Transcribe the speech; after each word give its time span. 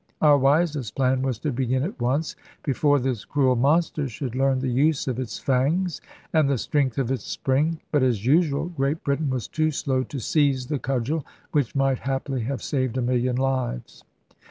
Our 0.19 0.35
wisest 0.39 0.95
plan 0.95 1.21
was 1.21 1.37
to 1.41 1.51
begin 1.51 1.83
at 1.83 2.01
once, 2.01 2.35
before 2.63 2.97
this 2.97 3.23
cruel 3.23 3.55
monster 3.55 4.07
should 4.09 4.33
learn 4.33 4.57
the 4.57 4.67
use 4.71 5.07
of 5.07 5.19
its 5.19 5.37
fangs 5.37 6.01
and 6.33 6.49
the 6.49 6.57
strength 6.57 6.97
of 6.97 7.11
its 7.11 7.23
spring; 7.23 7.79
but, 7.91 8.01
as 8.01 8.25
usual, 8.25 8.65
Great 8.65 9.03
Britain 9.03 9.29
was 9.29 9.47
too 9.47 9.69
slow 9.69 10.01
to 10.05 10.19
seize 10.19 10.65
the 10.65 10.79
cudgel, 10.79 11.23
which 11.51 11.75
might 11.75 11.99
haply 11.99 12.41
have 12.45 12.63
saved 12.63 12.97
a 12.97 13.01
million 13.03 13.35
lives. 13.35 14.03